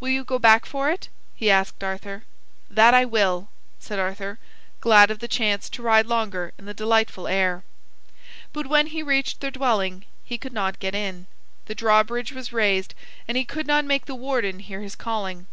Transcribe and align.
"Will 0.00 0.08
you 0.08 0.24
go 0.24 0.40
back 0.40 0.66
for 0.66 0.90
it?" 0.90 1.08
he 1.32 1.48
asked 1.48 1.84
Arthur. 1.84 2.24
"That 2.68 2.92
I 2.92 3.04
will," 3.04 3.50
said 3.78 4.00
Arthur, 4.00 4.40
glad 4.80 5.12
of 5.12 5.20
the 5.20 5.28
chance 5.28 5.68
to 5.68 5.82
ride 5.82 6.06
longer 6.06 6.52
in 6.58 6.64
the 6.64 6.74
delightful 6.74 7.28
air. 7.28 7.62
But 8.52 8.66
when 8.66 8.88
he 8.88 9.00
reached 9.04 9.38
their 9.40 9.52
dwelling, 9.52 10.06
he 10.24 10.38
could 10.38 10.52
not 10.52 10.80
get 10.80 10.96
in. 10.96 11.28
The 11.66 11.76
drawbridge 11.76 12.32
was 12.32 12.52
raised, 12.52 12.96
and 13.28 13.36
he 13.36 13.44
could 13.44 13.68
not 13.68 13.84
make 13.84 14.06
the 14.06 14.16
warden 14.16 14.58
hear 14.58 14.80
his 14.80 14.96
calling. 14.96 15.46